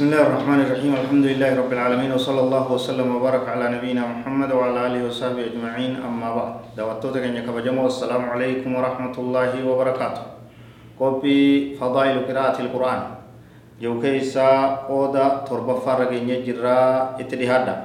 بسم 0.00 0.16
الله 0.16 0.26
الرحمن 0.32 0.60
الرحيم. 0.64 0.92
الحمد 0.96 1.24
لله 1.28 1.50
رب 1.60 1.72
العالمين 1.76 2.08
وصلى 2.16 2.40
الله 2.40 2.72
وسلم 2.72 3.04
وبارك 3.04 3.44
على 3.52 3.76
نبينا 3.76 4.00
محمد 4.00 4.48
وعلى 4.48 4.78
آله 4.88 5.12
وصحبه 5.12 5.52
أجمعين. 5.52 6.00
أما 6.00 6.28
بعد 6.32 6.52
دعوتو 6.72 7.12
تكن 7.12 7.36
كبجمو 7.44 7.84
السلام 7.84 8.32
عليكم 8.32 8.70
ورحمة 8.72 9.12
الله 9.12 9.52
وبركاته. 9.60 10.24
قبي 10.96 11.76
فضائل 11.76 12.16
قراءة 12.24 12.56
القرآن. 12.64 13.00
جو 13.76 14.00
كيسا 14.00 14.88
أودا 14.88 15.44
تربة 15.44 15.84
فرق 15.84 16.08
جرا 16.48 16.80
اتدهادا 17.20 17.76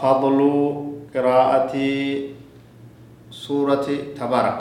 فضل 0.00 0.40
قراءة 1.12 1.74
سورة 3.28 3.86
تبارك. 4.16 4.60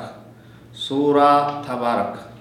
سورة 0.75 1.31
تبارك. 1.71 2.35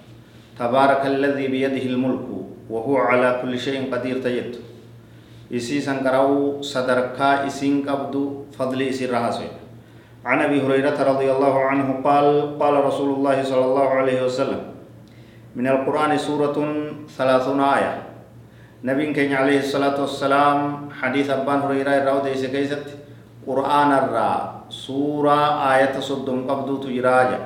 تبارك 0.53 1.03
الذي 1.07 1.47
بيده 1.49 1.87
الملك. 1.87 2.29
وهو 2.73 2.97
على 2.97 3.45
كل 3.45 3.53
شيء 3.61 3.93
قدير 3.93 4.25
تجد 4.25 4.57
إسي 5.53 5.81
سنكرو 5.85 6.65
صدركا 6.65 7.47
إسين 7.47 7.85
قبض 7.85 8.17
فضل 8.57 8.81
إسي 8.83 9.13
رهاسي 9.13 9.49
عن 10.25 10.39
أبي 10.41 10.65
هريرة 10.65 10.97
رضي 10.97 11.29
الله 11.33 11.55
عنه 11.65 11.89
قال 12.05 12.57
قال 12.57 12.75
رسول 12.85 13.11
الله 13.15 13.37
صلى 13.45 13.65
الله 13.65 13.89
عليه 13.89 14.19
وسلم 14.25 14.61
من 15.57 15.67
القرآن 15.69 16.17
سورة 16.19 16.57
ثلاثون 17.19 17.61
آية. 17.61 17.93
نبي 18.85 19.13
كين 19.13 19.37
عليه 19.37 19.59
الصلاة 19.69 20.01
والسلام 20.01 20.89
حديث 20.97 21.31
أبان 21.31 21.59
هريرة 21.69 21.93
الرود 21.93 22.27
إسي 22.33 22.49
كيست 22.49 22.97
قرآن 23.45 23.91
الرا 23.93 24.33
سورة 24.73 25.41
آية 25.77 26.01
صدم 26.01 26.49
قبض 26.49 26.81
تجراجة 26.89 27.39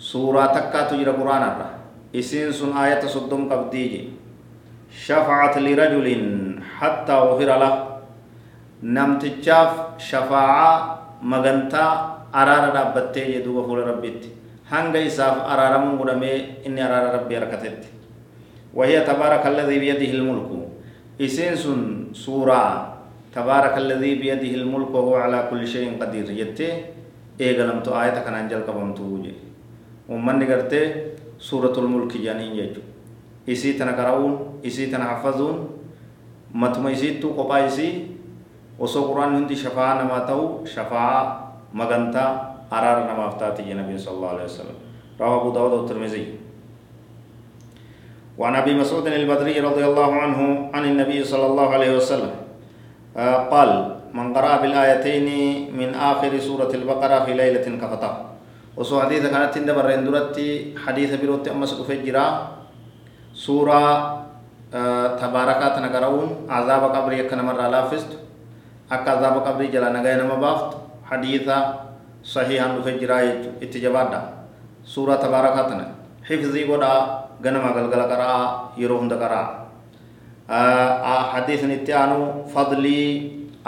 سورة 0.00 0.46
تكا 0.46 0.88
تجرى 0.88 1.12
قرآن 1.20 1.42
الرا. 1.42 1.82
isiin 2.12 2.52
sun 2.52 2.76
aayata 2.76 3.08
soddom 3.08 3.48
qabdiiji 3.48 4.12
shafacat 4.92 5.56
lirajulin 5.64 6.60
hattaa 6.78 7.24
wafira 7.24 7.56
lah 7.56 7.74
namtichaaf 8.82 9.96
shafaaca 9.96 10.98
magantaa 11.22 12.28
araara 12.32 12.70
dhaabbattee 12.76 13.26
jee 13.32 13.42
duuba 13.44 13.64
fuula 13.64 13.88
rabbitti 13.88 14.28
hanga 14.72 15.00
isaaf 15.00 15.42
araaramuun 15.52 15.96
godhamee 16.00 16.36
inni 16.68 16.80
araara 16.88 17.18
rabbii 17.18 17.40
harkatetti 17.40 17.88
وهي 18.72 19.04
تبارك 19.04 19.44
الذي 19.52 19.76
بيده 19.84 20.10
الملك 20.16 20.48
إسين 21.20 21.60
سن 21.60 21.80
سورة 22.16 22.64
تبارك 23.36 23.76
الذي 23.84 24.12
بيده 24.16 24.52
الملك 24.64 24.88
وهو 24.88 25.28
على 25.28 25.44
كل 25.52 25.60
شيء 25.68 26.00
قدير 26.00 26.24
جتة 26.24 26.70
إيغا 27.36 27.68
لم 27.68 27.84
آية 27.84 28.16
كان 28.24 28.32
أنجل 28.32 28.64
قبم 28.64 28.96
توجي 28.96 29.34
ومن 30.08 30.34
نقرته 30.40 31.12
suuratul 31.42 31.90
mulki 31.90 32.22
jedhaniin 32.22 32.54
jechuudha 32.54 32.91
isii 33.46 33.74
tana 33.78 33.92
qara'uun 33.92 34.62
isii 34.62 34.90
tana 34.90 35.04
hafazuun 35.04 35.68
matuma 36.52 36.90
isiittuu 36.90 37.34
kophaa 37.34 37.66
isii 37.66 37.92
osoo 38.78 39.08
quraan 39.08 39.34
hundi 39.34 39.56
shafaa 39.56 39.94
namaa 39.98 40.20
ta'u 40.28 40.66
shafaa 40.74 41.18
magantaa 41.72 42.30
araara 42.70 43.04
namaaf 43.10 43.36
taati 43.38 43.62
jedhe 43.62 43.82
nabiin 43.82 44.00
sallallahu 44.00 44.34
alaihi 44.36 44.50
wasallam 44.52 44.78
رواه 45.20 45.40
أبو 45.40 45.50
داود 45.54 45.72
والترمذي 45.72 46.24
وعن 48.38 48.54
أبي 48.56 48.72
مسعود 48.74 49.06
البدري 49.06 49.60
رضي 49.60 49.84
الله 49.84 50.10
عنه 50.14 50.70
عن 50.74 50.84
النبي 50.84 51.24
صلى 51.24 51.46
الله 51.46 51.68
عليه 51.72 51.90
وسلم 51.96 52.32
قال 53.52 53.70
من 54.14 54.34
قرأ 54.34 54.56
بالآيتين 54.56 55.28
من 55.76 55.94
آخر 55.94 56.32
سورة 56.38 56.72
البقرة 56.74 57.16
في 57.24 57.32
ليلة 57.34 57.64
hadiisa 58.72 59.28
kanatti 59.28 59.60
hin 59.60 59.68
dabarreen 59.68 60.00
duratti 60.00 60.72
hadiisa 60.72 61.20
birootti 61.20 61.52
ammas 61.52 61.76
dhufe 61.76 62.00
jira 62.00 62.61
suuraa 63.44 63.92
tabaarakaa 65.20 65.70
tana 65.76 65.88
qara'uun 65.94 66.30
azaaba 66.58 66.88
qabrii 66.96 67.20
akka 67.24 67.36
namarraa 67.40 67.70
laaffistu 67.74 68.16
akka 68.94 69.08
azaaba 69.16 69.40
qabrii 69.46 69.70
jala 69.74 69.88
nagaya 69.96 70.16
nama 70.22 70.36
baaftu 70.44 70.76
hadiisa 71.10 71.56
sahiihan 72.34 72.70
dhufe 72.76 72.92
jira 73.00 73.18
jechu 73.26 73.50
itti 73.64 73.78
jabaadha 73.84 74.20
suuraa 74.92 75.18
tabaarakaa 75.24 75.64
tana 75.70 75.86
xifzii 76.28 76.64
godhaa 76.70 77.00
ganama 77.44 77.70
galgala 77.76 78.04
qara'aa 78.12 78.44
yeroo 78.80 78.98
hunda 79.02 79.16
qara'aa 80.48 81.16
hadiisni 81.32 81.74
itti 81.82 81.92
aanu 82.00 82.18
fadlii 82.54 83.08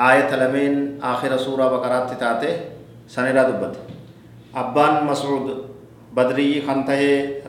aayata 0.06 0.36
lameen 0.42 0.74
aakhira 1.08 1.38
suuraa 1.46 1.70
baqaraatti 1.74 2.16
taate 2.22 2.50
sanirraa 3.16 3.48
dubbate 3.50 3.80
أبان 4.62 4.94
مسعود 5.10 5.46
بدري 6.16 6.62
خنته 6.62 7.00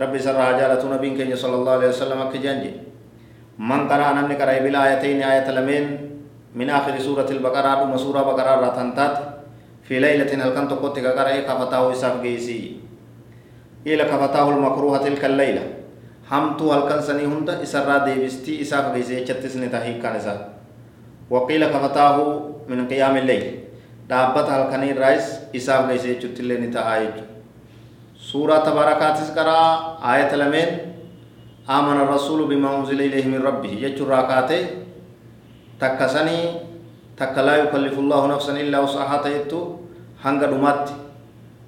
ربي 0.01 0.19
سر 0.19 0.37
جالة 0.57 0.81
نبي 0.81 1.09
كي 1.17 1.35
صلى 1.37 1.55
الله 1.55 1.71
عليه 1.77 1.89
وسلم 1.93 2.19
كجانجي 2.33 2.71
من 3.61 3.81
قرأ 3.87 4.07
أن 4.19 4.25
قرأ 4.33 4.57
بالآيتين 4.65 5.21
آية 5.21 5.47
لمن 5.53 5.83
من 6.57 6.67
آخر 6.69 6.99
سورة 6.99 7.29
البقرة 7.29 7.71
وما 7.81 7.97
سورة 7.97 8.21
بقرة 8.25 8.53
راتنتات 8.65 9.15
في 9.85 9.99
ليلة 10.01 10.31
هل 10.33 10.49
كنت 10.57 10.71
قلت 10.81 10.97
قرأ 10.99 11.31
كفتاه 11.45 11.83
إساف 11.91 12.21
جيسي 12.25 12.61
إلى 13.87 14.03
كفتاه 14.03 14.47
المكروه 14.49 14.97
تلك 14.97 15.23
الليلة 15.25 15.63
همتو 16.31 16.65
هل 16.73 16.81
كان 16.89 17.01
سني 17.01 17.25
هند 17.25 17.49
إسرى 17.49 17.95
ديبستي 18.05 18.61
إساف 18.61 18.95
جيسي 18.97 19.25
چتسني 19.29 19.69
تحيق 19.69 20.01
كان 20.01 20.15
إساف 20.17 20.41
وقيل 21.29 21.61
كفتاه 21.69 22.17
من 22.69 22.87
قيام 22.89 23.17
الليل 23.17 23.65
isaaf 25.53 25.87
geesse 25.89 26.07
jechuutti 26.13 26.41
illee 26.43 26.59
ni 26.61 26.67
ta'a 26.75 26.99
jechuudha 27.01 27.34
suuraa 28.31 28.65
tabaarakaatis 28.67 29.29
qaraa 29.37 30.01
aayata 30.01 30.41
lameen 30.43 30.71
آمن 31.65 31.97
الرسول 32.05 32.45
بما 32.45 32.77
أنزل 32.77 33.01
إليه 33.01 33.25
من 33.25 33.41
ربه. 33.41 33.73
يجر 33.73 34.05
راكاته 34.05 34.85
تكسني 35.81 36.39
تك 37.17 37.33
لا 37.41 37.55
يكلف 37.65 37.95
الله 37.97 38.21
نفسا 38.37 38.53
إلا 38.53 38.85
وسعها 38.85 39.25
تيتو 39.25 39.61
هنگا 40.21 40.45
دمات 40.53 40.85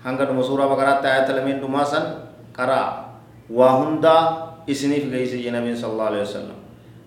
هنگا 0.05 0.23
دم 0.29 0.37
سورة 0.37 0.69
بقرات 0.69 1.01
آيات 1.01 1.33
لمن 1.33 1.65
دماسا 1.65 2.01
قرا 2.53 2.81
وهندا 3.49 4.15
إسنيف 4.69 5.09
غيسي 5.09 5.49
النبي 5.49 5.73
صلى 5.73 5.91
الله 5.97 6.07
عليه 6.13 6.23
وسلم. 6.29 6.57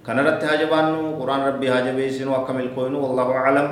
كان 0.03 0.19
رت 0.19 0.43
هاجبانو 0.43 1.15
قرآن 1.15 1.41
ربي 1.47 1.71
هاجبي 1.71 2.11
سنو 2.11 2.43
أكمل 2.43 2.75
كوينو 2.75 2.99
والله 2.99 3.29
أعلم. 3.39 3.69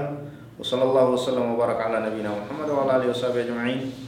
وصلى 0.63 0.85
الله 0.87 1.07
وسلم 1.11 1.59
وبارك 1.59 1.79
على 1.83 2.07
نبينا 2.07 2.31
محمد 2.31 2.69
وعلى 2.71 2.91
آله 3.03 3.07
وصحبه 3.11 3.51
أجمعين. 3.51 4.08